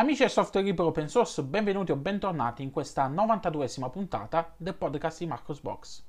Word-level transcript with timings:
Amici 0.00 0.22
del 0.22 0.30
software 0.30 0.64
libero 0.64 0.88
open 0.88 1.10
source, 1.10 1.42
benvenuti 1.42 1.92
o 1.92 1.96
bentornati 1.96 2.62
in 2.62 2.70
questa 2.70 3.06
92esima 3.06 3.90
puntata 3.90 4.54
del 4.56 4.72
podcast 4.72 5.18
di 5.18 5.26
Marcos 5.26 5.60
Box. 5.60 6.02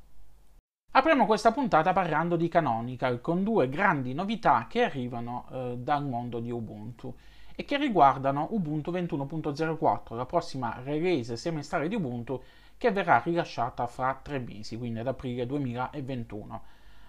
Apriamo 0.93 1.25
questa 1.25 1.51
puntata 1.51 1.91
parlando 1.91 2.37
di 2.37 2.47
Canonical 2.47 3.19
con 3.19 3.43
due 3.43 3.67
grandi 3.67 4.13
novità 4.13 4.67
che 4.69 4.83
arrivano 4.83 5.45
eh, 5.51 5.75
dal 5.77 6.05
mondo 6.05 6.39
di 6.39 6.49
Ubuntu 6.49 7.13
e 7.53 7.65
che 7.65 7.75
riguardano 7.75 8.47
Ubuntu 8.51 8.91
21.04, 8.91 10.15
la 10.15 10.25
prossima 10.25 10.79
release 10.81 11.35
semestrale 11.35 11.89
di 11.89 11.95
Ubuntu 11.95 12.41
che 12.77 12.91
verrà 12.91 13.21
rilasciata 13.21 13.87
fra 13.87 14.17
tre 14.23 14.39
mesi, 14.39 14.77
quindi 14.77 14.99
ad 14.99 15.07
aprile 15.07 15.45
2021. 15.45 16.61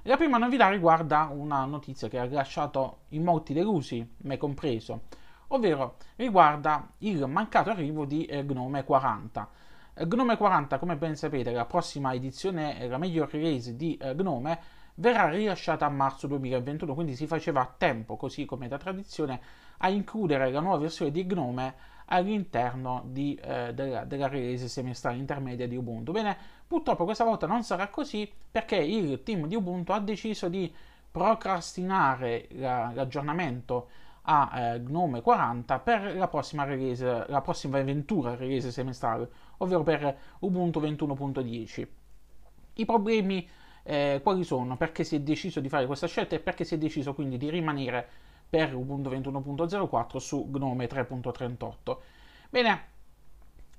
La 0.02 0.16
prima 0.16 0.36
novità 0.36 0.68
riguarda 0.68 1.30
una 1.32 1.64
notizia 1.64 2.08
che 2.08 2.18
ha 2.18 2.28
lasciato 2.28 3.02
in 3.10 3.22
molti 3.22 3.52
delusi, 3.52 4.04
me 4.22 4.36
compreso, 4.36 5.02
ovvero 5.54 5.96
riguarda 6.16 6.88
il 6.98 7.26
mancato 7.26 7.70
arrivo 7.70 8.04
di 8.04 8.24
eh, 8.24 8.44
Gnome 8.44 8.84
40. 8.84 9.48
Eh, 9.94 10.06
Gnome 10.06 10.36
40, 10.36 10.78
come 10.78 10.96
ben 10.96 11.16
sapete, 11.16 11.52
la 11.52 11.64
prossima 11.64 12.12
edizione, 12.12 12.86
la 12.86 12.98
miglior 12.98 13.30
release 13.30 13.76
di 13.76 13.96
eh, 13.96 14.14
Gnome, 14.14 14.58
verrà 14.94 15.28
rilasciata 15.28 15.86
a 15.86 15.90
marzo 15.90 16.26
2021, 16.26 16.94
quindi 16.94 17.14
si 17.14 17.26
faceva 17.26 17.60
a 17.60 17.74
tempo, 17.76 18.16
così 18.16 18.44
come 18.44 18.68
da 18.68 18.78
tradizione, 18.78 19.40
a 19.78 19.88
includere 19.88 20.50
la 20.50 20.60
nuova 20.60 20.78
versione 20.78 21.10
di 21.10 21.24
Gnome 21.24 21.90
all'interno 22.06 23.02
di, 23.06 23.38
eh, 23.42 23.72
della, 23.74 24.04
della, 24.04 24.28
release 24.28 24.68
semestrale 24.68 25.16
intermedia 25.16 25.66
di 25.66 25.76
Ubuntu. 25.76 26.12
Bene, 26.12 26.36
purtroppo 26.66 27.04
questa 27.04 27.24
volta 27.24 27.46
non 27.46 27.62
sarà 27.62 27.88
così 27.88 28.30
perché 28.50 28.76
il 28.76 29.22
team 29.22 29.46
di 29.46 29.54
Ubuntu 29.54 29.92
ha 29.92 30.00
deciso 30.00 30.48
di 30.48 30.72
procrastinare 31.10 32.48
la, 32.52 32.90
l'aggiornamento 32.94 33.88
a 34.22 34.50
eh, 34.54 34.80
Gnome 34.80 35.20
40 35.20 35.78
per 35.80 36.16
la 36.16 36.28
prossima 36.28 36.64
release, 36.64 37.24
la 37.26 37.40
prossima 37.40 37.78
avventura 37.78 38.36
release 38.36 38.70
semestrale, 38.70 39.28
ovvero 39.58 39.82
per 39.82 40.16
Ubuntu 40.40 40.80
21.10. 40.80 41.86
I 42.74 42.84
problemi 42.84 43.48
eh, 43.82 44.20
quali 44.22 44.44
sono? 44.44 44.76
Perché 44.76 45.04
si 45.04 45.16
è 45.16 45.20
deciso 45.20 45.60
di 45.60 45.68
fare 45.68 45.86
questa 45.86 46.06
scelta 46.06 46.36
e 46.36 46.40
perché 46.40 46.64
si 46.64 46.74
è 46.74 46.78
deciso 46.78 47.14
quindi 47.14 47.36
di 47.36 47.50
rimanere 47.50 48.08
per 48.48 48.74
Ubuntu 48.74 49.10
21.04 49.10 50.16
su 50.18 50.48
Gnome 50.50 50.86
3.38. 50.86 51.96
Bene, 52.50 52.84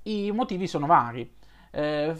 i 0.02 0.30
motivi 0.32 0.66
sono 0.66 0.86
vari. 0.86 1.32
Eh, 1.70 2.14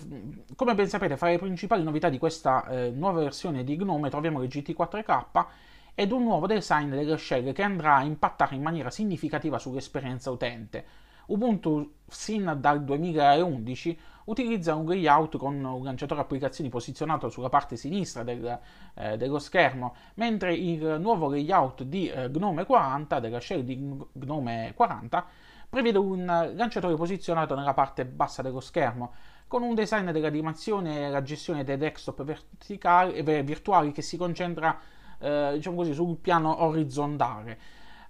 come 0.57 0.75
ben 0.75 0.89
sapete, 0.89 1.17
fra 1.17 1.29
le 1.29 1.39
principali 1.39 1.83
novità 1.83 2.09
di 2.09 2.19
questa 2.19 2.67
eh, 2.67 2.91
nuova 2.91 3.21
versione 3.21 3.63
di 3.63 3.77
Gnome 3.77 4.09
troviamo 4.09 4.43
il 4.43 4.49
GT4K 4.49 5.47
ed 5.95 6.11
un 6.11 6.25
nuovo 6.25 6.47
design 6.47 6.91
delle 6.91 7.17
shell 7.17 7.53
che 7.53 7.63
andrà 7.63 7.97
a 7.97 8.03
impattare 8.03 8.57
in 8.57 8.63
maniera 8.63 8.91
significativa 8.91 9.59
sull'esperienza 9.59 10.31
utente. 10.31 11.03
Ubuntu 11.27 11.95
sin 12.07 12.57
dal 12.59 12.85
2011 12.85 13.99
utilizza 14.25 14.75
un 14.75 14.87
layout 14.87 15.37
con 15.37 15.63
un 15.63 15.85
lanciatore 15.85 16.21
applicazioni 16.21 16.69
posizionato 16.69 17.29
sulla 17.29 17.49
parte 17.49 17.77
sinistra 17.77 18.23
del, 18.23 18.59
eh, 18.95 19.17
dello 19.17 19.39
schermo, 19.39 19.95
mentre 20.15 20.55
il 20.55 20.99
nuovo 21.01 21.31
layout 21.31 21.83
di 21.83 22.09
eh, 22.09 22.29
Gnome 22.31 22.65
40, 22.65 23.21
della 23.21 23.41
shell 23.41 23.61
di 23.63 23.77
Gnome 24.13 24.73
40, 24.75 25.27
prevede 25.69 25.99
un 25.99 26.25
lanciatore 26.55 26.95
posizionato 26.95 27.55
nella 27.55 27.75
parte 27.75 28.05
bassa 28.05 28.43
dello 28.43 28.61
schermo, 28.61 29.13
con 29.47 29.63
un 29.63 29.75
design 29.75 30.11
dell'animazione 30.11 31.07
e 31.07 31.11
la 31.11 31.23
gestione 31.23 31.65
dei 31.65 31.77
desktop 31.77 32.23
verticali, 32.23 33.15
eh, 33.15 33.43
virtuali 33.43 33.93
che 33.93 34.03
si 34.03 34.17
concentra 34.17 34.79
eh, 35.19 35.53
diciamo 35.55 35.77
così, 35.77 35.93
sul 35.95 36.17
piano 36.17 36.63
orizzontale. 36.65 37.59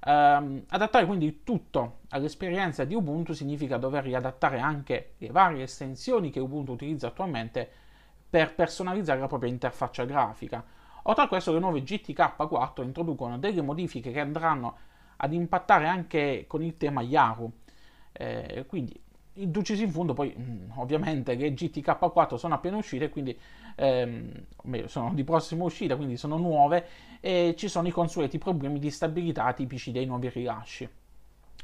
Um, 0.07 0.63
adattare 0.69 1.07
quindi 1.07 1.43
tutto 1.45 2.01
all'esperienza 2.11 2.85
di 2.85 2.95
Ubuntu 2.95 3.33
significa 3.33 3.79
dover 3.79 4.05
riadattare 4.05 4.59
anche 4.59 5.15
le 5.17 5.31
varie 5.31 5.63
estensioni 5.63 6.29
che 6.29 6.41
Ubuntu 6.41 6.73
utilizza 6.73 7.07
attualmente 7.07 7.67
per 8.29 8.55
personalizzare 8.55 9.21
la 9.21 9.29
propria 9.29 9.51
interfaccia 9.51 10.05
grafica. 10.05 10.63
Oltre 11.05 11.25
a 11.25 11.29
questo, 11.29 11.53
le 11.53 11.59
nuove 11.59 11.83
GTK4 11.83 12.83
introducono 12.83 13.39
delle 13.39 13.63
modifiche 13.63 14.11
che 14.11 14.21
andranno 14.21 14.77
ad 15.17 15.33
impattare 15.33 15.87
anche 15.87 16.45
con 16.47 16.63
il 16.63 16.77
tema 16.77 17.01
Yaru. 17.01 17.51
Eh, 18.13 18.65
quindi 18.69 19.01
inducisi 19.35 19.83
in 19.83 19.91
fondo, 19.91 20.13
poi 20.13 20.35
mm, 20.37 20.71
ovviamente 20.77 21.35
le 21.35 21.53
GTK4 21.53 22.37
sono 22.37 22.55
appena 22.55 22.77
uscite, 22.77 23.09
quindi 23.09 23.37
ehm, 23.77 24.31
meglio, 24.65 24.89
sono 24.89 25.13
di 25.15 25.25
prossima 25.25 25.65
uscita, 25.65 25.97
quindi 25.97 26.17
sono 26.17 26.37
nuove 26.37 26.87
e 27.21 27.55
ci 27.57 27.69
sono 27.69 27.89
i 27.89 27.91
consueti 27.91 28.39
problemi 28.39 28.79
di 28.79 28.91
stabilità 28.91 29.53
tipici 29.53 29.91
dei 29.93 30.07
nuovi 30.07 30.29
rilasci. 30.29 30.89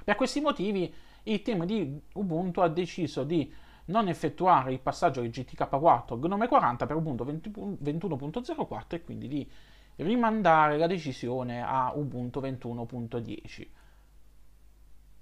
Per 0.05 0.15
questi 0.15 0.41
motivi 0.41 0.93
il 1.25 1.43
team 1.43 1.65
di 1.65 2.01
Ubuntu 2.15 2.61
ha 2.61 2.69
deciso 2.69 3.25
di 3.25 3.53
non 3.87 4.09
effettuare 4.09 4.73
il 4.73 4.81
passaggio 4.81 5.21
di 5.21 5.29
GTK4 5.29 6.19
Gnome 6.19 6.49
40 6.49 6.87
per 6.87 6.97
Ubuntu 6.97 7.25
21.04 7.25 8.85
e 8.89 9.03
quindi 9.03 9.29
di 9.29 9.51
rimandare 9.97 10.79
la 10.79 10.87
decisione 10.87 11.63
a 11.63 11.93
Ubuntu 11.95 12.41
21.10 12.41 13.67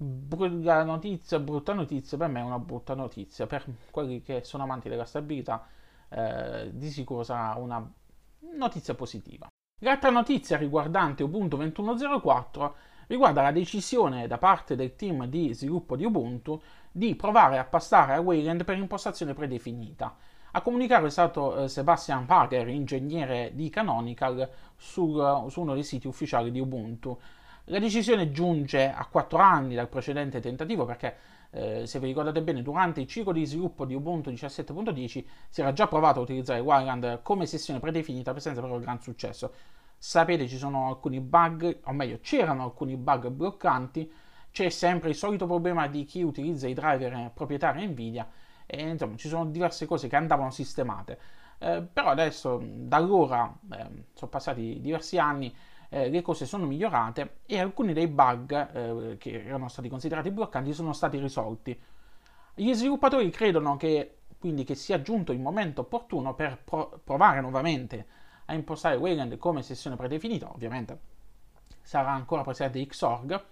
brutta 0.00 0.84
notizia, 0.84 1.40
brutta 1.40 1.74
notizia, 1.74 2.16
per 2.16 2.28
me 2.28 2.40
è 2.40 2.44
una 2.44 2.58
brutta 2.58 2.94
notizia, 2.94 3.46
per 3.46 3.64
quelli 3.90 4.22
che 4.22 4.44
sono 4.44 4.62
amanti 4.62 4.88
della 4.88 5.04
stabilità 5.04 5.66
eh, 6.08 6.70
di 6.72 6.88
sicuro 6.90 7.24
sarà 7.24 7.54
una 7.56 7.84
notizia 8.54 8.94
positiva. 8.94 9.48
L'altra 9.80 10.10
notizia 10.10 10.56
riguardante 10.56 11.22
Ubuntu 11.22 11.56
21.04 11.56 12.72
riguarda 13.08 13.42
la 13.42 13.52
decisione 13.52 14.26
da 14.26 14.38
parte 14.38 14.76
del 14.76 14.94
team 14.94 15.26
di 15.26 15.52
sviluppo 15.54 15.96
di 15.96 16.04
Ubuntu 16.04 16.60
di 16.90 17.14
provare 17.16 17.58
a 17.58 17.64
passare 17.64 18.14
a 18.14 18.20
Wayland 18.20 18.64
per 18.64 18.76
impostazione 18.76 19.34
predefinita. 19.34 20.16
A 20.52 20.62
comunicare 20.62 21.06
è 21.06 21.10
stato 21.10 21.56
eh, 21.56 21.68
Sebastian 21.68 22.24
Parker, 22.24 22.68
ingegnere 22.68 23.52
di 23.54 23.68
Canonical, 23.68 24.48
sul, 24.76 25.46
su 25.50 25.60
uno 25.60 25.74
dei 25.74 25.84
siti 25.84 26.06
ufficiali 26.06 26.50
di 26.50 26.60
Ubuntu. 26.60 27.18
La 27.70 27.78
decisione 27.78 28.30
giunge 28.30 28.90
a 28.90 29.04
4 29.04 29.38
anni 29.38 29.74
dal 29.74 29.88
precedente 29.88 30.40
tentativo 30.40 30.86
perché, 30.86 31.16
eh, 31.50 31.86
se 31.86 31.98
vi 31.98 32.06
ricordate 32.06 32.40
bene, 32.40 32.62
durante 32.62 33.00
il 33.00 33.06
ciclo 33.06 33.30
di 33.30 33.44
sviluppo 33.44 33.84
di 33.84 33.94
Ubuntu 33.94 34.30
17.10 34.30 35.26
si 35.50 35.60
era 35.60 35.74
già 35.74 35.86
provato 35.86 36.20
a 36.20 36.22
utilizzare 36.22 36.60
Wayland 36.60 37.20
come 37.20 37.44
sessione 37.44 37.78
predefinita 37.78 38.38
senza 38.38 38.62
però 38.62 38.78
gran 38.78 39.02
successo. 39.02 39.52
Sapete, 39.98 40.48
ci 40.48 40.56
sono 40.56 40.88
alcuni 40.88 41.20
bug, 41.20 41.80
o 41.84 41.92
meglio, 41.92 42.20
c'erano 42.22 42.62
alcuni 42.62 42.96
bug 42.96 43.28
bloccanti, 43.28 44.10
c'è 44.50 44.70
sempre 44.70 45.10
il 45.10 45.14
solito 45.14 45.44
problema 45.44 45.88
di 45.88 46.04
chi 46.04 46.22
utilizza 46.22 46.66
i 46.68 46.72
driver 46.72 47.30
proprietari 47.34 47.86
Nvidia 47.86 48.26
e 48.64 48.88
insomma 48.88 49.16
ci 49.16 49.28
sono 49.28 49.44
diverse 49.44 49.84
cose 49.84 50.08
che 50.08 50.16
andavano 50.16 50.50
sistemate. 50.50 51.18
Eh, 51.58 51.82
però 51.92 52.08
adesso, 52.08 52.62
da 52.62 52.96
allora, 52.96 53.52
eh, 53.72 53.86
sono 54.14 54.30
passati 54.30 54.78
diversi 54.80 55.18
anni, 55.18 55.54
eh, 55.88 56.08
le 56.10 56.22
cose 56.22 56.46
sono 56.46 56.66
migliorate 56.66 57.38
e 57.46 57.58
alcuni 57.58 57.92
dei 57.92 58.08
bug 58.08 58.52
eh, 58.52 59.16
che 59.18 59.44
erano 59.44 59.68
stati 59.68 59.88
considerati 59.88 60.30
bloccanti 60.30 60.72
sono 60.72 60.92
stati 60.92 61.18
risolti. 61.18 61.78
Gli 62.54 62.72
sviluppatori 62.72 63.30
credono 63.30 63.76
che 63.76 64.18
quindi 64.38 64.64
che 64.64 64.74
sia 64.74 65.02
giunto 65.02 65.32
il 65.32 65.40
momento 65.40 65.82
opportuno 65.82 66.34
per 66.34 66.58
pro- 66.62 67.00
provare 67.02 67.40
nuovamente 67.40 68.06
a 68.46 68.54
impostare 68.54 68.96
Wayland 68.96 69.36
come 69.36 69.62
sessione 69.62 69.96
predefinita, 69.96 70.50
ovviamente 70.50 71.16
sarà 71.82 72.10
ancora 72.10 72.42
presente 72.42 72.84
Xorg 72.86 73.44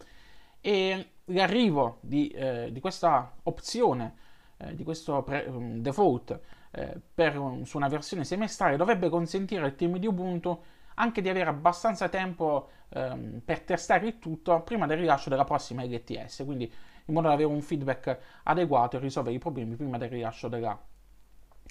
e 0.61 1.11
l'arrivo 1.27 1.99
di, 2.01 2.29
eh, 2.29 2.71
di 2.73 2.81
questa 2.81 3.33
opzione, 3.45 4.15
eh, 4.59 4.75
di 4.75 4.85
questo 4.85 5.23
pre- 5.23 5.47
um, 5.49 5.81
default 5.81 6.41
eh, 6.71 7.01
per 7.15 7.33
su 7.65 7.77
una 7.77 7.89
versione 7.89 8.25
semestrale 8.25 8.77
dovrebbe 8.77 9.09
consentire 9.09 9.65
al 9.65 9.75
team 9.75 9.97
di 9.99 10.07
Ubuntu 10.07 10.63
anche 10.97 11.21
di 11.21 11.29
avere 11.29 11.49
abbastanza 11.49 12.09
tempo 12.09 12.69
ehm, 12.91 13.41
per 13.45 13.61
testare 13.63 14.07
il 14.07 14.19
tutto 14.19 14.61
prima 14.63 14.87
del 14.87 14.99
rilascio 14.99 15.31
della 15.31 15.45
prossima 15.45 15.85
LTS, 15.85 16.43
quindi 16.45 16.65
in 17.07 17.15
modo 17.15 17.29
da 17.29 17.35
avere 17.35 17.49
un 17.49 17.61
feedback 17.61 18.19
adeguato 18.45 18.97
e 18.97 19.01
risolvere 19.01 19.37
i 19.37 19.39
problemi 19.39 19.77
prima 19.77 19.99
del 19.99 20.09
rilascio 20.09 20.49
della 20.49 20.79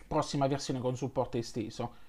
prossima 0.08 0.48
versione 0.48 0.80
con 0.80 0.96
supporto 0.96 1.38
esteso. 1.38 2.04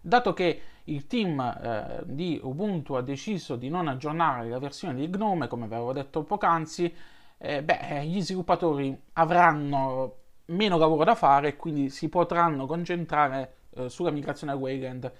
Dato 0.00 0.32
che 0.32 0.60
il 0.84 1.06
team 1.06 1.40
eh, 1.40 2.02
di 2.04 2.38
Ubuntu 2.42 2.94
ha 2.94 3.02
deciso 3.02 3.56
di 3.56 3.68
non 3.68 3.88
aggiornare 3.88 4.48
la 4.48 4.58
versione 4.58 4.94
di 4.94 5.08
Gnome, 5.08 5.48
come 5.48 5.64
avevo 5.64 5.92
detto 5.92 6.22
poc'anzi, 6.22 6.94
eh, 7.38 7.62
beh, 7.62 8.04
gli 8.06 8.20
sviluppatori 8.20 8.96
avranno 9.14 10.16
meno 10.46 10.78
lavoro 10.78 11.04
da 11.04 11.14
fare 11.14 11.48
e 11.48 11.56
quindi 11.56 11.90
si 11.90 12.08
potranno 12.08 12.66
concentrare 12.66 13.54
eh, 13.70 13.88
sulla 13.88 14.10
migrazione 14.10 14.52
a 14.52 14.56
Wayland 14.56 15.12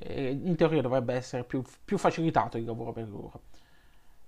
in 0.00 0.54
teoria 0.56 0.82
dovrebbe 0.82 1.14
essere 1.14 1.44
più, 1.44 1.62
più, 1.84 1.98
facilitato 1.98 2.58
il 2.58 2.64
lavoro 2.64 2.92
per 2.92 3.08
loro. 3.08 3.40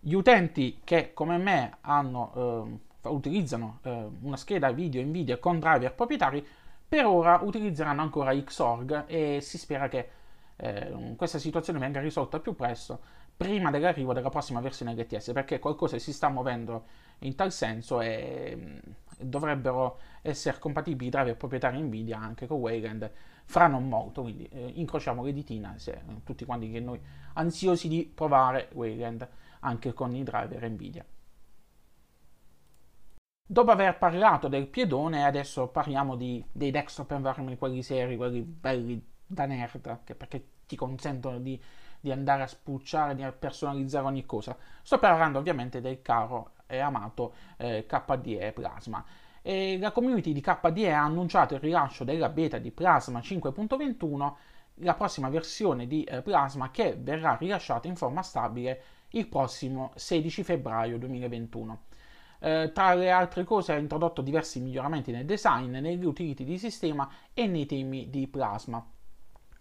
Gli 0.00 0.14
utenti 0.14 0.80
che 0.84 1.12
come 1.12 1.36
me 1.38 1.78
hanno, 1.80 2.78
eh, 3.02 3.08
utilizzano 3.08 3.80
eh, 3.82 4.08
una 4.22 4.36
scheda 4.36 4.70
video 4.70 5.02
Nvidia 5.02 5.38
con 5.38 5.58
driver 5.58 5.92
proprietari 5.94 6.46
per 6.88 7.04
ora 7.04 7.40
utilizzeranno 7.42 8.00
ancora 8.00 8.32
Xorg 8.32 9.04
e 9.06 9.40
si 9.40 9.58
spera 9.58 9.88
che 9.88 10.08
eh, 10.56 11.14
questa 11.16 11.38
situazione 11.38 11.78
venga 11.78 12.00
risolta 12.00 12.38
più 12.38 12.54
presto 12.54 13.00
prima 13.36 13.70
dell'arrivo 13.70 14.12
della 14.12 14.30
prossima 14.30 14.60
versione 14.60 14.94
LTS 14.94 15.32
perché 15.32 15.58
qualcosa 15.58 15.98
si 15.98 16.12
sta 16.12 16.28
muovendo 16.28 16.84
in 17.20 17.34
tal 17.34 17.52
senso 17.52 18.00
e 18.00 18.56
mm, 18.56 18.78
dovrebbero 19.18 19.98
essere 20.22 20.58
compatibili 20.58 21.08
i 21.08 21.10
driver 21.10 21.36
proprietari 21.36 21.80
Nvidia 21.80 22.18
anche 22.18 22.46
con 22.46 22.58
Wayland 22.58 23.10
fra 23.44 23.66
non 23.66 23.88
molto 23.88 24.22
quindi 24.22 24.46
eh, 24.48 24.72
incrociamo 24.76 25.22
le 25.22 25.32
ditine 25.32 25.78
se, 25.78 25.92
eh, 25.92 26.22
tutti 26.24 26.44
quanti 26.44 26.70
che 26.70 26.80
noi 26.80 27.00
ansiosi 27.34 27.88
di 27.88 28.10
provare 28.12 28.70
Wayland 28.72 29.28
anche 29.60 29.92
con 29.92 30.14
i 30.14 30.22
driver 30.22 30.70
Nvidia. 30.70 31.04
Dopo 33.48 33.70
aver 33.70 33.96
parlato 33.96 34.48
del 34.48 34.66
piedone, 34.66 35.24
adesso 35.24 35.68
parliamo 35.68 36.16
di, 36.16 36.44
dei 36.50 36.70
desktop 36.72 37.12
environment, 37.12 37.58
quelli 37.58 37.82
seri, 37.82 38.16
quelli 38.16 38.42
belli 38.42 39.00
da 39.24 39.46
nerd, 39.46 40.00
che 40.02 40.14
perché 40.16 40.48
ti 40.66 40.74
consentono 40.74 41.38
di, 41.38 41.60
di, 42.00 42.10
andare 42.10 42.43
a 42.43 42.46
spulciare, 42.46 43.14
di 43.14 43.26
personalizzare 43.38 44.06
ogni 44.06 44.26
cosa. 44.26 44.56
Sto 44.82 44.98
parlando 44.98 45.38
ovviamente 45.38 45.81
del 45.81 46.02
caro 46.02 46.52
e 46.66 46.78
amato 46.78 47.34
eh, 47.56 47.87
KDE 47.87 48.52
Plasma. 48.52 49.04
E 49.43 49.78
la 49.78 49.93
community 49.93 50.32
di 50.32 50.40
KDE 50.40 50.93
ha 50.93 51.04
annunciato 51.04 51.54
il 51.54 51.60
rilascio 51.60 52.04
della 52.04 52.28
beta 52.28 52.58
di 52.58 52.72
Plasma 52.72 53.20
5.21, 53.20 54.32
la 54.81 54.94
prossima 54.94 55.28
versione 55.28 55.87
di 55.87 56.02
eh, 56.04 56.22
Plasma 56.22 56.70
che 56.70 56.96
verrà 56.98 57.37
rilasciata 57.37 57.87
in 57.87 57.96
forma 57.96 58.22
stabile 58.22 58.82
il 59.10 59.28
prossimo 59.28 59.92
16 59.94 60.42
febbraio 60.42 60.99
2021. 60.99 61.82
Eh, 62.40 62.70
tra 62.75 62.94
le 62.94 63.10
altre 63.10 63.44
cose 63.44 63.72
ha 63.72 63.78
introdotto 63.78 64.20
diversi 64.20 64.60
miglioramenti 64.60 65.10
nel 65.10 65.25
design, 65.25 65.76
negli 65.76 66.04
utility 66.04 66.44
di 66.44 66.58
sistema 66.58 67.08
e 67.32 67.46
nei 67.46 67.66
temi 67.66 68.10
di 68.10 68.26
Plasma, 68.26 68.84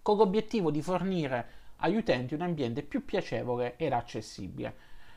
con 0.02 0.18
l'obiettivo 0.18 0.72
di 0.72 0.81
fornire 0.81 1.50
agli 1.77 1.95
utenti 1.95 2.33
un 2.33 2.42
ambiente 2.42 2.83
più 2.83 3.06
piacevole 3.06 3.75
ed 3.77 3.94
accessibile. 3.94 4.75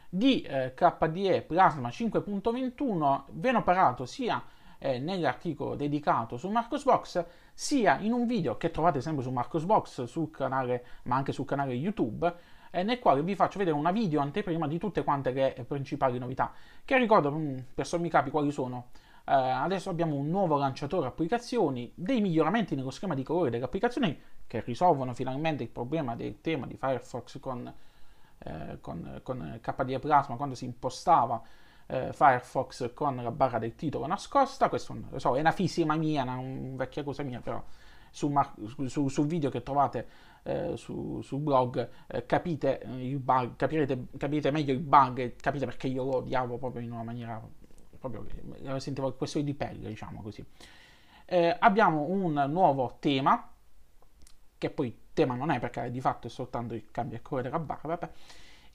Di 0.09 0.43
eh, 0.43 0.73
KDE 0.75 1.43
Plasma 1.43 1.89
5.21 1.89 3.25
ve 3.33 3.53
ne 3.53 3.59
ho 3.59 3.63
parlato 3.63 4.07
sia 4.07 4.43
eh, 4.79 4.99
nell'articolo 4.99 5.75
dedicato 5.75 6.37
su 6.37 6.49
Marcosbox, 6.49 7.25
sia 7.53 7.99
in 7.99 8.13
un 8.13 8.27
video 8.27 8.57
che 8.57 8.71
trovate 8.71 9.01
sempre 9.01 9.23
su 9.23 9.31
Marcosbox, 9.31 10.05
sul 10.05 10.31
canale, 10.31 10.85
ma 11.05 11.17
anche 11.17 11.33
sul 11.33 11.45
canale 11.45 11.75
YouTube, 11.75 12.33
eh, 12.71 12.83
nel 12.83 12.99
quale 12.99 13.23
vi 13.23 13.35
faccio 13.35 13.59
vedere 13.59 13.77
una 13.77 13.91
video 13.91 14.21
anteprima 14.21 14.67
di 14.67 14.79
tutte 14.79 15.03
quante 15.05 15.33
le 15.33 15.65
principali 15.67 16.19
novità, 16.19 16.53
che 16.85 16.97
ricordo 16.97 17.31
mm, 17.33 17.59
per 17.75 17.87
sommi 17.87 18.09
capi 18.09 18.31
quali 18.31 18.51
sono. 18.53 18.91
Uh, 19.29 19.63
adesso 19.63 19.91
abbiamo 19.91 20.15
un 20.15 20.31
nuovo 20.31 20.57
lanciatore 20.57 21.07
applicazioni, 21.07 21.93
dei 21.95 22.23
miglioramenti 22.23 22.75
nello 22.75 22.89
schema 22.89 23.15
di 23.15 23.23
colore 23.23 23.51
delle 23.51 23.65
applicazioni 23.65 24.19
che 24.47 24.63
risolvono 24.63 25.13
finalmente 25.13 25.63
il 25.63 25.69
problema 25.69 26.17
del 26.17 26.41
tema 26.41 26.67
di 26.67 26.79
Firefox 26.79 27.39
con, 27.39 27.71
eh, 28.39 28.79
con, 28.81 29.21
con 29.23 29.59
KDE 29.61 29.99
Plasma 29.99 30.37
quando 30.37 30.55
si 30.55 30.65
impostava 30.65 31.43
eh, 31.89 32.11
Firefox 32.15 32.95
con 32.95 33.17
la 33.17 33.31
barra 33.31 33.59
del 33.59 33.75
titolo 33.75 34.07
nascosta. 34.07 34.71
Questo 34.71 34.97
so, 35.17 35.37
è 35.37 35.41
una 35.41 35.53
fisima 35.53 35.95
mia, 35.95 36.23
una, 36.23 36.37
una 36.37 36.77
vecchia 36.77 37.03
cosa 37.03 37.23
mia, 37.23 37.41
però 37.41 37.63
sul, 38.11 38.33
su, 38.87 39.09
su 39.09 39.27
video 39.27 39.51
che 39.51 39.63
trovate 39.63 40.09
eh, 40.45 40.73
su, 40.79 41.21
sul 41.21 41.41
blog 41.41 41.87
eh, 42.07 42.25
capite, 42.25 42.81
eh, 42.81 43.15
bug, 43.17 43.57
capirete, 43.57 44.07
capite 44.17 44.51
meglio 44.51 44.73
il 44.73 44.81
bug 44.81 45.19
e 45.19 45.37
capite 45.37 45.67
perché 45.67 45.89
io 45.89 46.05
lo 46.05 46.17
odiavo 46.17 46.57
proprio 46.57 46.83
in 46.83 46.93
una 46.93 47.03
maniera 47.03 47.39
proprio 47.99 48.27
eh, 48.63 48.81
sentivo 48.81 49.13
questione 49.15 49.47
di 49.47 49.55
pelle 49.55 49.89
diciamo 49.89 50.23
così. 50.23 50.45
Eh, 51.25 51.57
abbiamo 51.59 52.03
un 52.09 52.45
nuovo 52.49 52.97
tema 53.01 53.51
che 54.57 54.71
poi 54.71 54.97
tema 55.13 55.35
non 55.35 55.51
è 55.51 55.59
perché 55.59 55.91
di 55.91 56.01
fatto 56.01 56.27
è 56.27 56.31
soltanto 56.31 56.75
il 56.75 56.91
cambio 56.91 57.19
colore 57.23 57.49
della 57.49 57.59
barra 57.59 57.89
vabbè, 57.89 58.11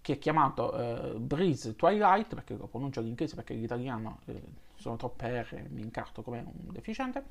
che 0.01 0.13
è 0.13 0.17
chiamato 0.19 0.73
eh, 0.77 1.19
Breeze 1.19 1.75
Twilight 1.75 2.35
perché 2.35 2.55
lo 2.55 2.67
pronuncio 2.67 2.99
in 2.99 3.07
inglese 3.07 3.35
perché 3.35 3.53
l'italiano 3.53 4.19
eh, 4.25 4.41
sono 4.75 4.97
troppe 4.97 5.41
R 5.41 5.65
mi 5.69 5.81
incarto 5.81 6.21
come 6.21 6.39
un 6.39 6.71
deficiente. 6.71 7.25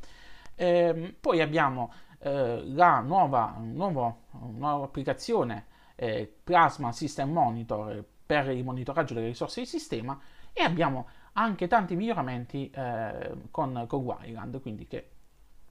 Eh, 0.54 1.14
poi 1.18 1.40
abbiamo 1.40 1.92
eh, 2.18 2.62
la 2.64 3.00
nuova, 3.00 3.56
nuovo, 3.58 4.22
nuova 4.52 4.84
applicazione 4.84 5.66
eh, 5.96 6.32
Plasma 6.42 6.92
System 6.92 7.30
Monitor 7.30 8.04
per 8.24 8.48
il 8.50 8.64
monitoraggio 8.64 9.14
delle 9.14 9.26
risorse 9.26 9.60
di 9.60 9.66
sistema 9.66 10.18
e 10.52 10.62
abbiamo 10.62 11.08
anche 11.34 11.66
tanti 11.66 11.96
miglioramenti 11.96 12.70
eh, 12.70 13.32
con, 13.50 13.84
con 13.88 14.02
Wayland, 14.02 14.60
quindi 14.60 14.86
che 14.86 15.08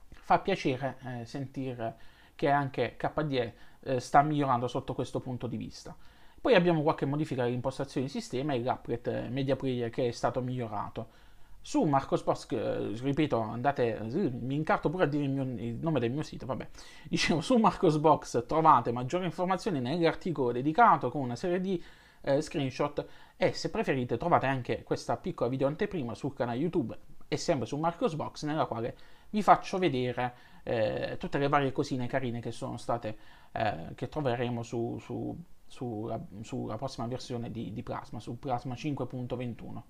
fa 0.10 0.40
piacere 0.40 0.98
eh, 1.04 1.26
sentire 1.26 1.96
che 2.36 2.50
anche 2.50 2.96
KDE 2.98 3.54
eh, 3.82 4.00
sta 4.00 4.22
migliorando 4.22 4.68
sotto 4.68 4.94
questo 4.94 5.20
punto 5.20 5.48
di 5.48 5.58
vista. 5.58 5.96
Poi 6.40 6.56
abbiamo 6.56 6.82
qualche 6.82 7.06
modifica 7.06 7.44
all'impostazione 7.44 8.08
di 8.08 8.12
sistema 8.12 8.54
e 8.54 8.64
l'applet 8.64 9.28
Media 9.30 9.56
Player 9.56 9.92
che 9.92 10.08
è 10.08 10.12
stato 10.12 10.42
migliorato. 10.42 11.20
Su 11.64 11.84
Marcos 11.84 12.24
Post, 12.24 12.52
eh, 12.54 12.96
ripeto, 13.00 13.40
andate, 13.40 14.00
mi 14.42 14.56
incarto 14.56 14.90
pure 14.90 15.04
a 15.04 15.08
dire 15.08 15.26
il, 15.26 15.30
mio, 15.30 15.44
il, 15.44 15.76
nome 15.76 16.00
del 16.00 16.10
mio 16.10 16.24
sito, 16.24 16.48
vabbè. 16.48 16.68
Dicevo, 17.08 17.42
su 17.42 17.58
Marcosbox 17.58 18.46
trovate 18.48 18.92
maggiori 18.92 19.26
informazioni 19.26 19.80
nell'articolo 19.80 20.52
dedicato 20.52 21.12
con 21.12 21.22
una 21.22 21.36
serie 21.36 21.62
di 21.62 21.82
eh, 22.22 22.42
screenshot 22.42 23.06
e 23.44 23.54
se 23.54 23.72
preferite 23.72 24.18
trovate 24.18 24.46
anche 24.46 24.84
questa 24.84 25.18
piccola 25.18 25.50
video 25.50 25.66
anteprima 25.66 26.14
sul 26.14 26.32
canale 26.32 26.60
YouTube 26.60 26.96
e 27.28 27.38
sempre 27.38 27.66
su 27.66 27.76
Marcosbox 27.76 28.44
nella 28.44 28.66
quale 28.66 28.96
vi 29.32 29.42
faccio 29.42 29.80
vedere 29.80 30.36
eh, 30.62 31.16
tutte 31.18 31.40
le 31.40 31.48
varie 31.48 31.72
cosine 31.72 32.06
carine 32.06 32.40
che 32.40 32.52
sono 32.52 32.78
state, 32.78 33.18
eh, 33.54 33.94
che 33.96 34.10
troveremo 34.10 34.62
su, 34.62 34.96
su, 35.00 35.36
sulla, 35.66 36.24
sulla 36.42 36.76
prossima 36.76 37.08
versione 37.08 37.50
di, 37.50 37.74
di 37.74 37.82
Plasma, 37.82 38.20
su 38.20 38.38
Plasma 38.38 38.76
5.21 38.76 39.82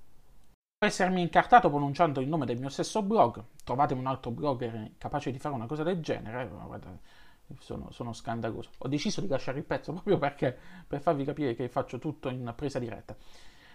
essermi 0.83 1.21
incartato 1.21 1.69
pronunciando 1.69 2.21
il 2.21 2.29
nome 2.29 2.45
del 2.45 2.57
mio 2.57 2.69
stesso 2.69 3.03
blog, 3.03 3.43
trovate 3.65 3.93
un 3.93 4.07
altro 4.07 4.31
blogger 4.31 4.93
capace 4.97 5.29
di 5.29 5.37
fare 5.37 5.53
una 5.53 5.67
cosa 5.67 5.83
del 5.83 6.01
genere, 6.01 6.47
guarda, 6.47 6.97
sono, 7.59 7.91
sono, 7.91 8.13
scandaloso. 8.13 8.69
Ho 8.79 8.87
deciso 8.87 9.21
di 9.21 9.27
lasciare 9.27 9.59
il 9.59 9.65
pezzo 9.65 9.91
proprio 9.93 10.17
perché, 10.17 10.57
per 10.87 11.01
farvi 11.01 11.23
capire 11.23 11.53
che 11.53 11.69
faccio 11.69 11.99
tutto 11.99 12.29
in 12.29 12.53
presa 12.55 12.79
diretta. 12.79 13.15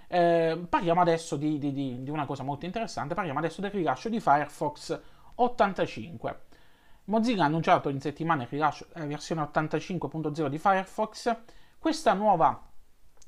Eh, 0.08 0.67
parliamo 0.69 1.00
adesso 1.00 1.37
di, 1.37 1.58
di, 1.58 1.73
di, 1.73 2.02
di, 2.02 2.11
una 2.11 2.26
cosa 2.26 2.43
molto 2.43 2.64
interessante, 2.64 3.14
parliamo 3.14 3.38
adesso 3.40 3.61
del 3.61 3.70
rilascio 3.70 4.08
di 4.08 4.20
Firefox 4.20 5.00
85. 5.34 6.40
Mozilla 7.05 7.44
ha 7.44 7.46
annunciato 7.46 7.88
in 7.88 8.00
settimana 8.00 8.43
il 8.43 8.49
rilascio 8.49 8.87
della 8.93 9.06
versione 9.06 9.43
85.0 9.43 10.49
di 10.49 10.58
Firefox, 10.58 11.37
questa 11.79 12.15
nuova 12.15 12.60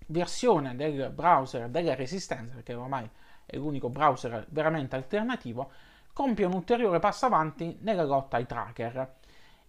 versione 0.06 0.75
del 0.75 1.11
browser 1.11 1.68
della 1.68 1.94
resistenza, 1.94 2.54
perché 2.54 2.75
ormai 2.75 3.08
è 3.46 3.56
l'unico 3.56 3.88
browser 3.88 4.46
veramente 4.50 4.96
alternativo, 4.96 5.70
compie 6.12 6.44
un 6.44 6.54
ulteriore 6.54 6.99
passo 6.99 7.26
avanti 7.26 7.78
nella 7.80 8.04
lotta 8.04 8.37
ai 8.37 8.46
tracker. 8.46 9.14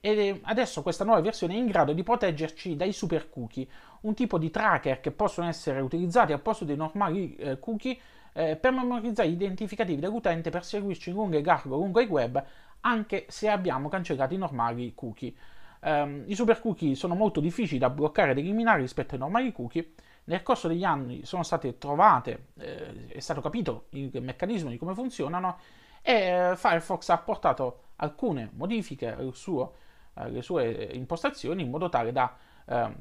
E 0.01 0.39
adesso 0.43 0.81
questa 0.81 1.03
nuova 1.03 1.19
versione 1.19 1.53
è 1.55 1.57
in 1.57 1.65
grado 1.65 1.91
di 1.91 2.03
proteggerci 2.03 2.75
dai 2.75 2.93
super 2.93 3.29
cookie, 3.29 3.67
un 4.01 4.13
tipo 4.13 4.37
di 4.37 4.49
tracker 4.49 5.01
che 5.01 5.11
possono 5.11 5.47
essere 5.47 5.81
utilizzati 5.81 6.31
al 6.31 6.41
posto 6.41 6.63
dei 6.63 6.77
normali 6.77 7.35
eh, 7.35 7.59
cookie 7.59 7.97
eh, 8.33 8.55
per 8.55 8.71
memorizzare 8.71 9.29
gli 9.29 9.33
identificativi 9.33 9.99
dell'utente 9.99 10.49
per 10.49 10.63
seguirci 10.63 11.11
lungo 11.11 11.37
e 11.37 11.43
largo 11.43 11.75
lungo 11.75 11.99
il 11.99 12.07
web, 12.07 12.41
anche 12.81 13.25
se 13.27 13.49
abbiamo 13.49 13.89
cancellato 13.89 14.33
i 14.33 14.37
normali 14.37 14.93
cookie. 14.95 15.33
Um, 15.81 16.23
I 16.27 16.35
super 16.35 16.59
cookie 16.59 16.95
sono 16.95 17.15
molto 17.15 17.39
difficili 17.39 17.79
da 17.79 17.89
bloccare 17.89 18.31
ed 18.31 18.37
eliminare 18.37 18.81
rispetto 18.81 19.15
ai 19.15 19.19
normali 19.19 19.51
cookie, 19.51 19.93
nel 20.25 20.43
corso 20.43 20.67
degli 20.67 20.83
anni 20.83 21.25
sono 21.25 21.43
state 21.43 21.77
trovate, 21.77 22.47
eh, 22.57 23.07
è 23.07 23.19
stato 23.19 23.41
capito 23.41 23.87
il 23.91 24.11
meccanismo 24.21 24.69
di 24.69 24.77
come 24.77 24.93
funzionano 24.93 25.57
e 26.01 26.13
eh, 26.13 26.55
Firefox 26.55 27.09
ha 27.09 27.13
apportato 27.15 27.81
alcune 27.97 28.49
modifiche 28.53 29.13
al 29.13 29.33
suo, 29.33 29.73
alle 30.19 30.41
sue 30.41 30.89
impostazioni 30.93 31.63
in 31.63 31.69
modo 31.69 31.89
tale 31.89 32.11
da 32.11 32.35
eh, 32.65 32.91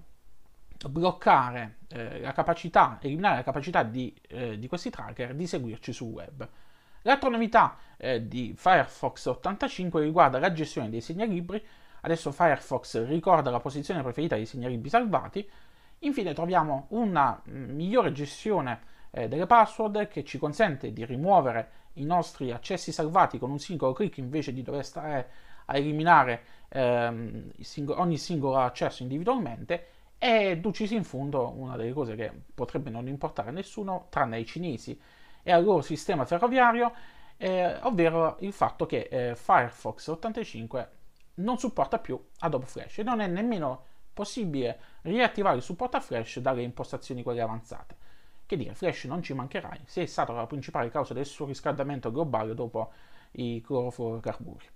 bloccare 0.88 1.78
eh, 1.88 2.20
la 2.20 2.32
capacità, 2.32 2.98
eliminare 3.00 3.36
la 3.36 3.42
capacità 3.42 3.82
di, 3.82 4.14
eh, 4.28 4.58
di, 4.58 4.68
questi 4.68 4.90
tracker 4.90 5.34
di 5.34 5.46
seguirci 5.46 5.92
sul 5.92 6.12
web. 6.12 6.48
L'altra 7.02 7.28
novità 7.28 7.76
eh, 7.96 8.26
di 8.26 8.54
Firefox 8.56 9.26
85 9.26 10.02
riguarda 10.02 10.38
la 10.38 10.52
gestione 10.52 10.90
dei 10.90 11.00
segnalibri. 11.00 11.64
Adesso 12.00 12.30
Firefox 12.32 13.04
ricorda 13.06 13.50
la 13.50 13.60
posizione 13.60 14.02
preferita 14.02 14.36
dei 14.36 14.46
segnalibri 14.46 14.88
salvati, 14.88 15.48
Infine 16.00 16.32
troviamo 16.32 16.86
una 16.90 17.40
mm, 17.48 17.74
migliore 17.74 18.12
gestione 18.12 18.80
eh, 19.10 19.26
delle 19.26 19.46
password 19.46 20.06
che 20.06 20.22
ci 20.22 20.38
consente 20.38 20.92
di 20.92 21.04
rimuovere 21.04 21.70
i 21.94 22.04
nostri 22.04 22.52
accessi 22.52 22.92
salvati 22.92 23.38
con 23.38 23.50
un 23.50 23.58
singolo 23.58 23.92
clic 23.92 24.18
invece 24.18 24.52
di 24.52 24.62
dover 24.62 24.84
stare 24.84 25.30
a 25.70 25.76
eliminare 25.76 26.42
ehm, 26.68 27.50
singolo, 27.60 28.00
ogni 28.00 28.18
singolo 28.18 28.56
accesso 28.58 29.02
individualmente 29.02 29.86
e 30.18 30.58
Ducis 30.58 30.90
in 30.90 31.04
fondo 31.04 31.52
una 31.56 31.76
delle 31.76 31.92
cose 31.92 32.16
che 32.16 32.32
potrebbe 32.54 32.90
non 32.90 33.06
importare 33.06 33.50
a 33.50 33.52
nessuno 33.52 34.06
tranne 34.10 34.36
ai 34.36 34.44
cinesi 34.44 34.98
e 35.42 35.52
al 35.52 35.62
loro 35.62 35.80
sistema 35.80 36.24
ferroviario 36.24 36.92
eh, 37.36 37.76
ovvero 37.82 38.36
il 38.40 38.52
fatto 38.52 38.84
che 38.86 39.08
eh, 39.10 39.36
Firefox 39.36 40.08
85 40.08 40.90
non 41.34 41.58
supporta 41.58 41.98
più 41.98 42.20
Adobe 42.40 42.66
Flash 42.66 42.98
e 42.98 43.02
non 43.04 43.20
è 43.20 43.26
nemmeno 43.26 43.84
possibile 44.12 44.80
riattivare 45.02 45.56
il 45.56 45.62
supporto 45.62 45.96
a 45.96 46.00
Flash 46.00 46.40
dalle 46.40 46.62
impostazioni 46.62 47.22
quelle 47.22 47.40
avanzate. 47.40 47.96
Che 48.44 48.56
dire, 48.56 48.74
Flash 48.74 49.04
non 49.04 49.22
ci 49.22 49.34
mancherai, 49.34 49.82
sei 49.84 50.08
stato 50.08 50.32
la 50.32 50.46
principale 50.46 50.90
causa 50.90 51.14
del 51.14 51.26
suo 51.26 51.46
riscaldamento 51.46 52.10
globale 52.10 52.54
dopo 52.54 52.90
i 53.32 53.60
clorofluorocarburi. 53.60 54.66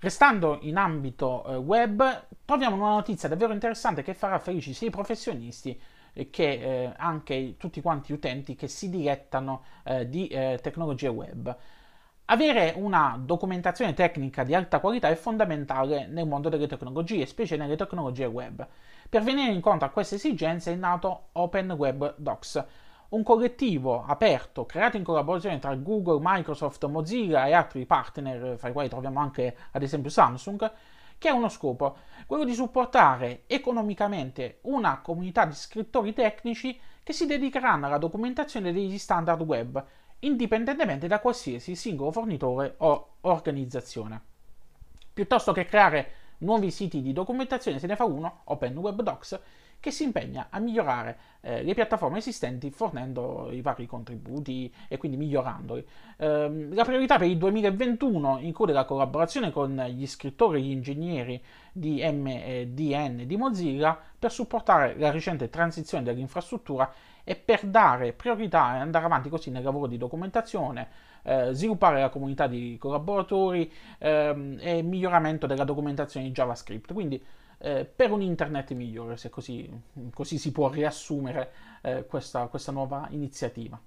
Restando 0.00 0.58
in 0.62 0.76
ambito 0.76 1.44
eh, 1.44 1.56
web, 1.56 2.26
troviamo 2.44 2.76
una 2.76 2.94
notizia 2.94 3.28
davvero 3.28 3.52
interessante 3.52 4.02
che 4.02 4.14
farà 4.14 4.38
felici 4.38 4.72
sia 4.72 4.86
i 4.86 4.90
professionisti 4.90 5.80
che 6.30 6.52
eh, 6.52 6.92
anche 6.96 7.56
tutti 7.56 7.80
quanti 7.80 8.12
utenti 8.12 8.54
che 8.54 8.68
si 8.68 8.90
dilettano 8.90 9.62
eh, 9.84 10.08
di 10.08 10.28
eh, 10.28 10.58
tecnologie 10.62 11.08
web. 11.08 11.56
Avere 12.26 12.74
una 12.76 13.18
documentazione 13.20 13.94
tecnica 13.94 14.44
di 14.44 14.54
alta 14.54 14.80
qualità 14.80 15.08
è 15.08 15.14
fondamentale 15.14 16.06
nel 16.06 16.26
mondo 16.26 16.48
delle 16.48 16.66
tecnologie, 16.66 17.24
specie 17.24 17.56
nelle 17.56 17.76
tecnologie 17.76 18.26
web. 18.26 18.66
Per 19.08 19.22
venire 19.22 19.52
incontro 19.52 19.88
a 19.88 19.90
queste 19.90 20.16
esigenze 20.16 20.72
è 20.72 20.76
nato 20.76 21.28
Open 21.32 21.70
Web 21.72 22.14
Docs, 22.18 22.64
un 23.10 23.22
collettivo 23.22 24.04
aperto 24.04 24.66
creato 24.66 24.96
in 24.96 25.04
collaborazione 25.04 25.58
tra 25.58 25.74
Google, 25.74 26.20
Microsoft, 26.22 26.84
Mozilla 26.86 27.46
e 27.46 27.52
altri 27.52 27.86
partner, 27.86 28.58
fra 28.58 28.68
i 28.68 28.72
quali 28.72 28.88
troviamo 28.88 29.20
anche 29.20 29.56
ad 29.70 29.82
esempio 29.82 30.10
Samsung, 30.10 30.70
che 31.16 31.28
ha 31.28 31.34
uno 31.34 31.48
scopo, 31.48 31.96
quello 32.26 32.44
di 32.44 32.54
supportare 32.54 33.42
economicamente 33.46 34.58
una 34.62 35.00
comunità 35.00 35.44
di 35.46 35.54
scrittori 35.54 36.12
tecnici 36.12 36.78
che 37.02 37.12
si 37.12 37.26
dedicheranno 37.26 37.86
alla 37.86 37.98
documentazione 37.98 38.72
degli 38.72 38.98
standard 38.98 39.40
web, 39.40 39.84
indipendentemente 40.20 41.06
da 41.06 41.20
qualsiasi 41.20 41.74
singolo 41.74 42.12
fornitore 42.12 42.74
o 42.78 43.14
organizzazione. 43.22 44.20
Piuttosto 45.12 45.52
che 45.52 45.64
creare 45.64 46.10
nuovi 46.38 46.70
siti 46.70 47.02
di 47.02 47.12
documentazione, 47.12 47.78
se 47.78 47.86
ne 47.86 47.96
fa 47.96 48.04
uno, 48.04 48.42
Open 48.44 48.76
Web 48.76 49.02
Docs, 49.02 49.40
che 49.80 49.90
si 49.90 50.02
impegna 50.02 50.48
a 50.50 50.58
migliorare 50.58 51.18
eh, 51.40 51.62
le 51.62 51.74
piattaforme 51.74 52.18
esistenti 52.18 52.70
fornendo 52.70 53.48
i 53.52 53.60
vari 53.60 53.86
contributi 53.86 54.72
e 54.88 54.96
quindi 54.96 55.16
migliorandoli. 55.16 55.86
Eh, 56.16 56.68
la 56.70 56.84
priorità 56.84 57.16
per 57.16 57.28
il 57.28 57.38
2021 57.38 58.38
include 58.40 58.72
la 58.72 58.84
collaborazione 58.84 59.52
con 59.52 59.76
gli 59.88 60.06
scrittori 60.06 60.58
e 60.58 60.62
gli 60.62 60.70
ingegneri 60.70 61.40
di 61.72 62.02
MDN 62.02 63.24
di 63.26 63.36
Mozilla 63.36 63.98
per 64.18 64.32
supportare 64.32 64.96
la 64.98 65.10
recente 65.10 65.48
transizione 65.48 66.02
dell'infrastruttura 66.02 66.92
e 67.22 67.36
per 67.36 67.66
dare 67.66 68.14
priorità 68.14 68.76
e 68.76 68.78
andare 68.78 69.04
avanti 69.04 69.28
così 69.28 69.50
nel 69.50 69.62
lavoro 69.62 69.86
di 69.86 69.98
documentazione, 69.98 70.88
eh, 71.22 71.50
sviluppare 71.52 72.00
la 72.00 72.08
comunità 72.08 72.46
di 72.46 72.76
collaboratori 72.80 73.70
ehm, 73.98 74.56
e 74.60 74.82
miglioramento 74.82 75.46
della 75.46 75.64
documentazione 75.64 76.26
di 76.26 76.32
JavaScript. 76.32 76.92
Quindi 76.92 77.22
eh, 77.58 77.84
per 77.84 78.10
un 78.10 78.22
internet 78.22 78.72
migliore, 78.72 79.16
se 79.16 79.28
così, 79.28 79.68
così 80.12 80.38
si 80.38 80.52
può 80.52 80.68
riassumere 80.68 81.52
eh, 81.82 82.06
questa, 82.06 82.46
questa 82.46 82.72
nuova 82.72 83.06
iniziativa. 83.10 83.80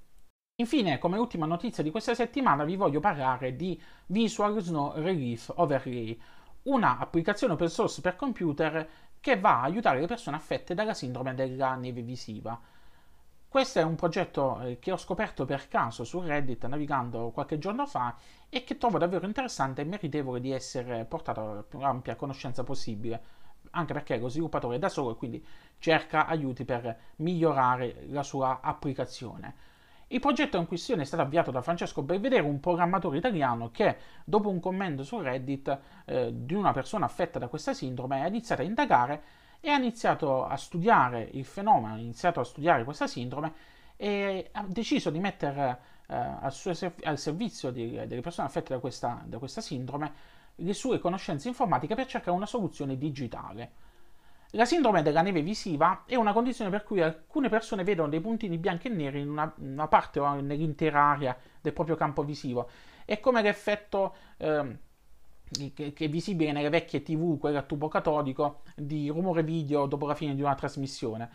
Infine, 0.55 0.99
come 0.99 1.17
ultima 1.17 1.45
notizia 1.45 1.81
di 1.81 1.89
questa 1.89 2.13
settimana, 2.13 2.63
vi 2.65 2.75
voglio 2.75 2.99
parlare 2.99 3.55
di 3.55 3.81
Visual 4.07 4.61
Snow 4.61 4.93
Relief 4.95 5.51
Overlay, 5.55 6.19
una 6.63 6.99
applicazione 6.99 7.53
open 7.53 7.69
source 7.69 8.01
per 8.01 8.15
computer 8.15 8.87
che 9.19 9.39
va 9.39 9.61
a 9.61 9.63
aiutare 9.63 9.99
le 9.99 10.07
persone 10.07 10.35
affette 10.35 10.75
dalla 10.75 10.93
sindrome 10.93 11.33
della 11.33 11.73
neve 11.75 12.01
visiva. 12.01 12.59
Questo 13.47 13.79
è 13.79 13.83
un 13.83 13.95
progetto 13.95 14.61
eh, 14.61 14.79
che 14.79 14.91
ho 14.91 14.97
scoperto 14.97 15.45
per 15.45 15.67
caso 15.67 16.03
su 16.03 16.21
Reddit 16.21 16.65
navigando 16.67 17.31
qualche 17.31 17.57
giorno 17.57 17.85
fa 17.85 18.15
e 18.47 18.63
che 18.63 18.77
trovo 18.77 18.97
davvero 18.97 19.25
interessante 19.25 19.81
e 19.81 19.85
meritevole 19.85 20.39
di 20.39 20.51
essere 20.51 21.05
portato 21.05 21.41
alla 21.41 21.63
più 21.63 21.79
ampia 21.79 22.15
conoscenza 22.15 22.63
possibile 22.63 23.40
anche 23.71 23.93
perché 23.93 24.17
lo 24.17 24.29
sviluppatore 24.29 24.79
da 24.79 24.89
solo 24.89 25.11
e 25.11 25.15
quindi 25.15 25.45
cerca 25.79 26.27
aiuti 26.27 26.65
per 26.65 26.97
migliorare 27.17 28.05
la 28.09 28.23
sua 28.23 28.59
applicazione. 28.61 29.69
Il 30.07 30.19
progetto 30.19 30.57
in 30.57 30.67
questione 30.67 31.03
è 31.03 31.05
stato 31.05 31.23
avviato 31.23 31.51
da 31.51 31.61
Francesco 31.61 32.01
Belvedere, 32.01 32.43
un 32.43 32.59
programmatore 32.59 33.17
italiano 33.17 33.71
che, 33.71 33.97
dopo 34.25 34.49
un 34.49 34.59
commento 34.59 35.03
su 35.03 35.19
Reddit 35.19 35.79
eh, 36.03 36.31
di 36.33 36.53
una 36.53 36.73
persona 36.73 37.05
affetta 37.05 37.39
da 37.39 37.47
questa 37.47 37.73
sindrome, 37.73 38.21
ha 38.21 38.27
iniziato 38.27 38.61
a 38.61 38.65
indagare 38.65 39.23
e 39.61 39.69
ha 39.69 39.77
iniziato 39.77 40.45
a 40.45 40.57
studiare 40.57 41.29
il 41.31 41.45
fenomeno, 41.45 41.93
ha 41.93 41.97
iniziato 41.97 42.41
a 42.41 42.43
studiare 42.43 42.83
questa 42.83 43.07
sindrome 43.07 43.53
e 43.95 44.49
ha 44.51 44.65
deciso 44.67 45.11
di 45.11 45.19
mettere 45.19 45.79
eh, 46.07 46.15
al, 46.15 46.51
suo, 46.51 46.73
al, 47.03 47.17
servizio 47.17 47.71
di, 47.71 47.91
delle 47.91 48.21
persone 48.21 48.47
affette 48.47 48.73
da 48.73 48.79
questa, 48.79 49.21
da 49.23 49.37
questa 49.37 49.61
sindrome 49.61 50.11
le 50.55 50.73
sue 50.73 50.99
conoscenze 50.99 51.47
informatiche 51.47 51.95
per 51.95 52.05
cercare 52.05 52.35
una 52.35 52.45
soluzione 52.45 52.97
digitale. 52.97 53.71
La 54.51 54.65
sindrome 54.65 55.01
della 55.01 55.21
neve 55.21 55.41
visiva 55.41 56.03
è 56.05 56.15
una 56.15 56.33
condizione 56.33 56.69
per 56.69 56.83
cui 56.83 57.01
alcune 57.01 57.47
persone 57.47 57.85
vedono 57.85 58.09
dei 58.09 58.19
puntini 58.19 58.57
bianchi 58.57 58.87
e 58.87 58.89
neri 58.89 59.21
in 59.21 59.29
una, 59.29 59.53
una 59.59 59.87
parte 59.87 60.19
o 60.19 60.41
nell'intera 60.41 61.01
area 61.11 61.37
del 61.61 61.71
proprio 61.71 61.95
campo 61.95 62.23
visivo. 62.23 62.69
È 63.05 63.19
come 63.21 63.41
l'effetto 63.41 64.13
eh, 64.37 64.77
che, 65.73 65.93
che, 65.93 66.05
è 66.05 66.09
visibile 66.09 66.51
nelle 66.51 66.69
vecchie 66.69 67.01
TV, 67.01 67.37
quelle 67.39 67.59
a 67.59 67.61
tubo 67.61 67.87
catodico, 67.87 68.63
di 68.75 69.07
rumore 69.09 69.43
video 69.43 69.85
dopo 69.85 70.05
la 70.05 70.15
fine 70.15 70.35
di 70.35 70.41
una 70.41 70.55
trasmissione. 70.55 71.29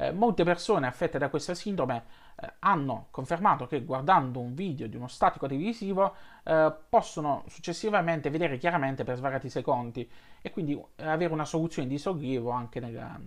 Eh, 0.00 0.12
molte 0.12 0.44
persone 0.44 0.86
affette 0.86 1.18
da 1.18 1.28
questa 1.28 1.54
sindrome 1.54 2.04
eh, 2.40 2.52
hanno 2.60 3.08
confermato 3.10 3.66
che 3.66 3.82
guardando 3.82 4.38
un 4.38 4.54
video 4.54 4.86
di 4.86 4.94
uno 4.94 5.08
statico 5.08 5.48
televisivo 5.48 6.14
eh, 6.44 6.72
possono 6.88 7.42
successivamente 7.48 8.30
vedere 8.30 8.58
chiaramente 8.58 9.02
per 9.02 9.16
svariati 9.16 9.50
secondi 9.50 10.08
e 10.40 10.52
quindi 10.52 10.80
eh, 10.94 11.04
avere 11.04 11.32
una 11.32 11.44
soluzione 11.44 11.88
di 11.88 11.98
sollievo 11.98 12.50
anche 12.50 12.78
nella, 12.78 13.18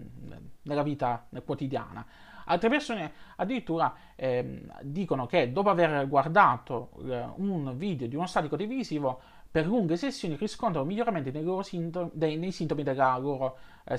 nella 0.61 0.83
vita 0.83 1.27
quotidiana. 1.43 2.05
Altre 2.45 2.69
persone 2.69 3.11
addirittura 3.35 3.93
eh, 4.15 4.65
dicono 4.81 5.25
che 5.25 5.51
dopo 5.51 5.69
aver 5.69 6.07
guardato 6.07 6.91
eh, 7.03 7.25
un 7.35 7.75
video 7.75 8.07
di 8.07 8.15
uno 8.15 8.27
statico 8.27 8.55
televisivo 8.55 9.19
per 9.51 9.65
lunghe 9.65 9.97
sessioni 9.97 10.37
riscontrano 10.37 10.87
miglioramenti 10.87 11.31
nei, 11.31 11.63
sintomi, 11.63 12.11
nei 12.13 12.51
sintomi 12.53 12.83
della 12.83 13.17
loro 13.17 13.57
eh, 13.83 13.97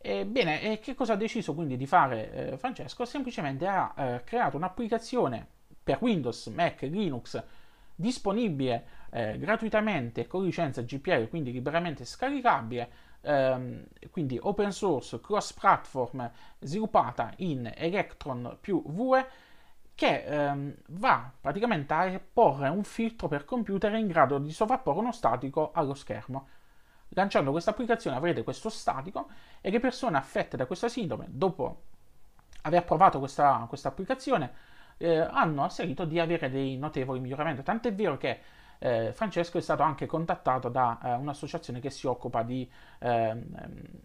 Ebbene, 0.00 0.62
e 0.62 0.78
che 0.78 0.94
cosa 0.94 1.14
ha 1.14 1.16
deciso 1.16 1.54
quindi 1.54 1.76
di 1.76 1.86
fare 1.86 2.32
eh, 2.52 2.56
Francesco? 2.56 3.04
Semplicemente 3.04 3.66
ha 3.66 3.92
eh, 3.96 4.24
creato 4.24 4.56
un'applicazione 4.56 5.46
per 5.82 5.98
Windows, 6.00 6.46
Mac, 6.48 6.82
Linux 6.82 7.42
disponibile 7.94 8.86
eh, 9.10 9.38
gratuitamente 9.38 10.26
con 10.28 10.44
licenza 10.44 10.82
GPL, 10.82 11.28
quindi 11.28 11.50
liberamente 11.50 12.04
scaricabile, 12.04 12.90
ehm, 13.22 13.84
quindi 14.10 14.38
open 14.40 14.70
source, 14.70 15.20
cross 15.20 15.52
platform, 15.52 16.30
sviluppata 16.60 17.32
in 17.38 17.70
Electron 17.74 18.56
più 18.60 18.80
VUE, 18.86 19.26
che 19.96 20.22
ehm, 20.22 20.74
va 20.90 21.32
praticamente 21.40 21.92
a 21.92 22.20
porre 22.32 22.68
un 22.68 22.84
filtro 22.84 23.26
per 23.26 23.44
computer 23.44 23.92
in 23.94 24.06
grado 24.06 24.38
di 24.38 24.52
sovrapporre 24.52 25.00
uno 25.00 25.12
statico 25.12 25.72
allo 25.72 25.94
schermo. 25.94 26.46
Lanciando 27.18 27.50
questa 27.50 27.72
applicazione 27.72 28.16
avrete 28.16 28.44
questo 28.44 28.68
statico 28.68 29.28
e 29.60 29.70
le 29.70 29.80
persone 29.80 30.16
affette 30.16 30.56
da 30.56 30.66
questa 30.66 30.88
sindrome, 30.88 31.26
dopo 31.28 31.82
aver 32.62 32.84
provato 32.84 33.18
questa, 33.18 33.66
questa 33.68 33.88
applicazione, 33.88 34.52
eh, 34.98 35.18
hanno 35.18 35.64
asserito 35.64 36.04
di 36.04 36.20
avere 36.20 36.48
dei 36.48 36.76
notevoli 36.76 37.18
miglioramenti. 37.18 37.64
Tant'è 37.64 37.92
vero 37.92 38.16
che 38.18 38.38
eh, 38.78 39.12
Francesco 39.12 39.58
è 39.58 39.60
stato 39.60 39.82
anche 39.82 40.06
contattato 40.06 40.68
da 40.68 41.00
eh, 41.02 41.14
un'associazione 41.14 41.80
che 41.80 41.90
si 41.90 42.06
occupa 42.06 42.44
di, 42.44 42.70
ehm, 43.00 43.46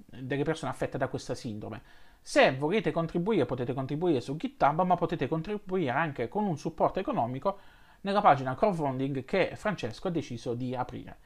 delle 0.08 0.44
persone 0.44 0.72
affette 0.72 0.98
da 0.98 1.08
questa 1.08 1.36
sindrome. 1.36 1.84
Se 2.20 2.56
volete 2.56 2.90
contribuire 2.90 3.46
potete 3.46 3.74
contribuire 3.76 4.22
su 4.22 4.36
GitHub, 4.36 4.82
ma 4.82 4.96
potete 4.96 5.28
contribuire 5.28 5.92
anche 5.92 6.28
con 6.30 6.46
un 6.46 6.58
supporto 6.58 7.00
economico 7.00 7.60
nella 8.02 8.22
pagina 8.22 8.56
crowdfunding 8.56 9.24
che 9.24 9.52
Francesco 9.56 10.08
ha 10.08 10.12
deciso 10.12 10.56
di 10.56 10.76
aprire 10.76 11.18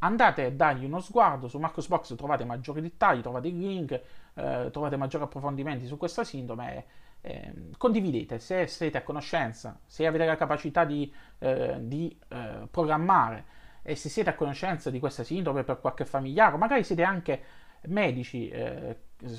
andate 0.00 0.44
a 0.44 0.50
dargli 0.50 0.84
uno 0.84 1.00
sguardo 1.00 1.48
su 1.48 1.58
Marcosbox 1.58 2.14
trovate 2.16 2.44
maggiori 2.44 2.80
dettagli, 2.80 3.20
trovate 3.20 3.48
il 3.48 3.58
link, 3.58 3.92
eh, 3.92 4.68
trovate 4.70 4.96
maggiori 4.96 5.24
approfondimenti 5.24 5.86
su 5.86 5.96
questa 5.96 6.24
sindrome 6.24 6.84
eh, 7.22 7.52
condividete. 7.76 8.38
Se 8.38 8.66
siete 8.66 8.98
a 8.98 9.02
conoscenza, 9.02 9.78
se 9.84 10.06
avete 10.06 10.24
la 10.24 10.36
capacità 10.36 10.84
di, 10.84 11.12
eh, 11.38 11.76
di 11.80 12.16
eh, 12.28 12.68
programmare 12.70 13.54
e 13.82 13.94
se 13.96 14.08
siete 14.08 14.30
a 14.30 14.34
conoscenza 14.34 14.90
di 14.90 14.98
questa 14.98 15.24
sindrome 15.24 15.64
per 15.64 15.80
qualche 15.80 16.04
familiare, 16.04 16.56
magari 16.56 16.84
siete 16.84 17.02
anche 17.02 17.42
medici 17.86 18.48
eh, 18.48 18.96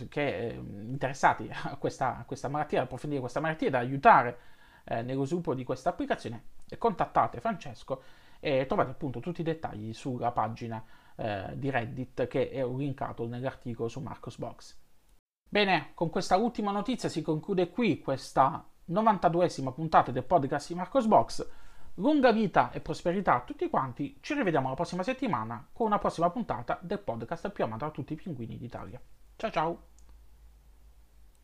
che, 0.10 0.38
eh, 0.38 0.54
interessati 0.54 1.50
a 1.64 1.76
questa, 1.76 2.18
a 2.18 2.24
questa 2.24 2.48
malattia, 2.48 2.80
ad 2.80 2.86
approfondire 2.86 3.22
questa 3.22 3.40
malattia, 3.40 3.70
da 3.70 3.80
aiutare 3.80 4.40
nello 4.88 5.26
sviluppo 5.26 5.54
di 5.54 5.66
questa 5.66 5.90
applicazione, 5.90 6.44
contattate 6.78 7.42
Francesco 7.42 8.02
e 8.48 8.66
trovate 8.66 8.92
appunto 8.92 9.20
tutti 9.20 9.42
i 9.42 9.44
dettagli 9.44 9.94
sulla 9.94 10.32
pagina 10.32 10.82
eh, 11.18 11.52
di 11.56 11.70
Reddit 11.70 12.28
che 12.28 12.50
è 12.50 12.66
linkato 12.66 13.28
nell'articolo 13.28 13.90
su 13.90 14.00
Marcosbox. 14.00 14.78
Bene, 15.50 15.92
con 15.94 16.10
questa 16.10 16.38
ultima 16.38 16.72
notizia 16.72 17.10
si 17.10 17.22
conclude 17.22 17.70
qui 17.70 18.00
questa 18.00 18.66
92esima 18.90 19.74
puntata 19.74 20.12
del 20.12 20.24
podcast 20.24 20.70
di 20.70 20.76
Marcosbox. 20.76 21.50
Lunga 21.96 22.32
vita 22.32 22.72
e 22.72 22.80
prosperità 22.80 23.36
a 23.36 23.42
tutti 23.42 23.70
quanti, 23.70 24.18
ci 24.22 24.34
rivediamo 24.34 24.70
la 24.70 24.76
prossima 24.76 25.04
settimana 25.04 25.68
con 25.74 25.88
una 25.88 26.00
prossima 26.00 26.30
puntata 26.30 26.80
del 26.82 27.00
podcast 27.00 27.50
più 27.50 27.66
amato 27.66 27.86
da 27.86 27.92
tutti 27.92 28.14
i 28.14 28.16
pinguini 28.16 28.58
d'Italia. 28.58 29.02
Ciao 29.36 29.52
ciao! 29.52 29.97